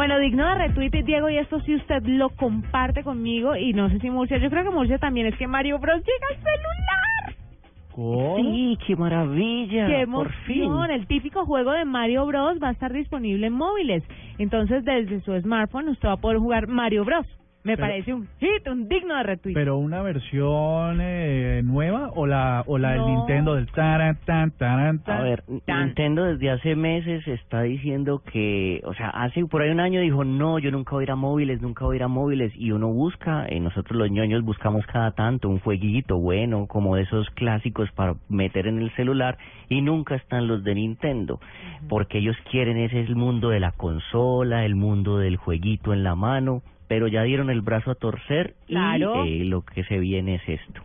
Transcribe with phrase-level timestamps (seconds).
[0.00, 3.98] Bueno, digno de retweet, Diego, y esto si usted lo comparte conmigo, y no sé
[3.98, 7.34] si Murcia, yo creo que Murcia también, es que Mario Bros llega al celular.
[8.40, 9.88] Sí, qué maravilla.
[9.88, 10.62] ¡Qué por fin.
[10.62, 10.90] emoción!
[10.90, 14.02] El típico juego de Mario Bros va a estar disponible en móviles.
[14.38, 17.26] Entonces, desde su smartphone, usted va a poder jugar Mario Bros.
[17.62, 19.54] Me Pero- parece un hit, un digno de retweet.
[19.54, 23.04] Pero una versión eh, nueva o la o la del.
[23.04, 25.18] Nintendo del taran tan taran tan.
[25.18, 29.80] A ver, Nintendo desde hace meses está diciendo que, o sea, hace por ahí un
[29.80, 32.08] año dijo, no, yo nunca voy a ir a móviles, nunca voy a ir a
[32.08, 36.96] móviles, y uno busca, eh, nosotros los ñoños buscamos cada tanto un jueguito bueno, como
[36.96, 39.36] de esos clásicos para meter en el celular,
[39.68, 41.40] y nunca están los de Nintendo,
[41.90, 46.04] porque ellos quieren ese es el mundo de la consola, el mundo del jueguito en
[46.04, 49.24] la mano, pero ya dieron el brazo a torcer, Claro.
[49.24, 50.82] y eh, lo que se viene es esto.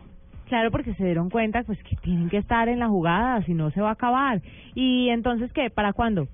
[0.48, 3.72] Claro, porque se dieron cuenta pues que tienen que estar en la jugada, si no
[3.72, 4.40] se va a acabar.
[4.76, 5.68] Y entonces, ¿qué?
[5.68, 6.28] ¿Para cuándo?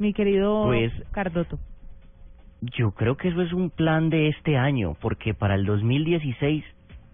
[0.00, 1.60] Mi querido Pues- Cardoto.
[2.60, 6.64] Yo creo que eso es un plan de este año, porque para el 2016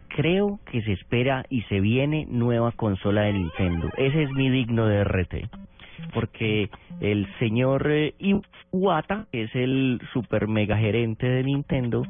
[0.08, 3.91] creo que se espera y se viene nueva consola de Nintendo.
[3.98, 5.50] Ese es mi digno de RT.
[6.12, 8.14] Porque el señor eh,
[8.72, 12.03] Iwata, que es el super mega gerente de Nintendo,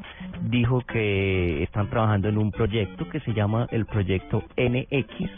[0.42, 5.30] dijo que están trabajando en un proyecto que se llama el proyecto NX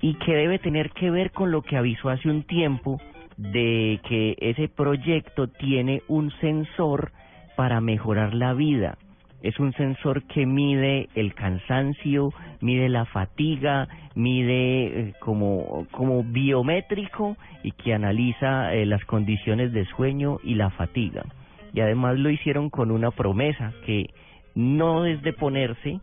[0.00, 3.00] y que debe tener que ver con lo que avisó hace un tiempo
[3.36, 7.12] de que ese proyecto tiene un sensor
[7.56, 8.98] para mejorar la vida.
[9.42, 17.36] Es un sensor que mide el cansancio, mide la fatiga, mide eh, como, como biométrico
[17.64, 21.24] y que analiza eh, las condiciones de sueño y la fatiga.
[21.72, 24.10] Y además lo hicieron con una promesa que
[24.54, 26.00] no desde ponerse,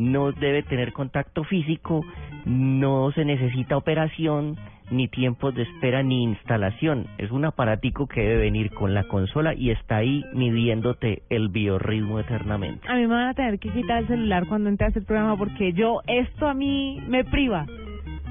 [0.00, 2.04] no debe tener contacto físico,
[2.44, 4.56] no se necesita operación,
[4.90, 7.06] ni tiempos de espera, ni instalación.
[7.18, 12.18] Es un aparatico que debe venir con la consola y está ahí midiéndote el biorritmo
[12.18, 12.88] eternamente.
[12.88, 15.36] A mí me van a tener que quitar el celular cuando entre a hacer programa
[15.36, 17.66] porque yo, esto a mí me priva.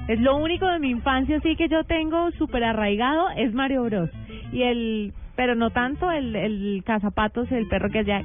[0.08, 4.10] Es lo único de mi infancia sí que yo tengo súper arraigado es Mario Bros.
[4.52, 8.24] Y el, pero no tanto el, el cazapatos, el perro que allá,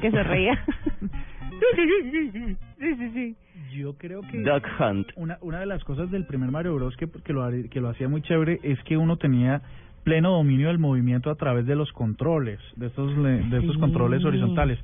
[0.00, 0.58] que se reía.
[1.74, 2.56] sí,
[2.96, 3.36] sí, sí.
[3.76, 5.08] Yo creo que Duck Hunt.
[5.16, 8.08] una una de las cosas del primer Mario Bros que que lo que lo hacía
[8.08, 9.60] muy chévere es que uno tenía
[10.04, 13.80] pleno dominio del movimiento a través de los controles, de estos de estos Sí.
[13.80, 14.78] controles horizontales.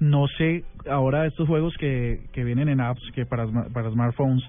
[0.00, 4.42] No sé ahora estos juegos que que vienen en apps que para para smartphones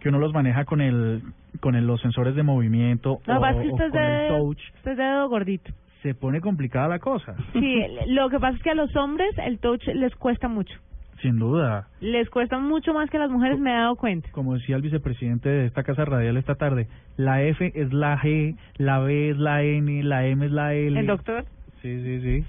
[0.00, 1.22] que uno los maneja con el
[1.60, 4.96] con el- los sensores de movimiento No, o, que usted con el touch usted es
[4.98, 5.72] de dedo gordito.
[6.02, 7.34] se pone complicada la cosa.
[7.54, 10.74] Sí, lo que pasa es que a los hombres el touch les cuesta mucho.
[11.22, 11.88] Sin duda.
[12.00, 14.28] Les cuesta mucho más que las mujeres, me he dado cuenta.
[14.32, 16.86] como decía el vicepresidente de esta casa radial esta tarde,
[17.16, 20.98] la F es la G, la B es la N, la M es la L.
[21.00, 21.44] El doctor
[21.82, 22.44] Sí, sí, sí.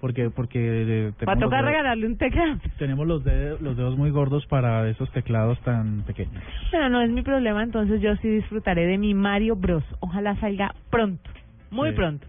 [0.00, 0.60] Porque porque
[1.08, 2.58] eh, va a tocar regalarle un teclado.
[2.78, 6.40] tenemos los dedos los dedos muy gordos para esos teclados tan pequeños.
[6.70, 9.82] Pero no es mi problema, entonces yo sí disfrutaré de mi Mario Bros.
[10.00, 11.28] Ojalá salga pronto,
[11.70, 11.96] muy Sí.
[11.96, 12.26] pronto.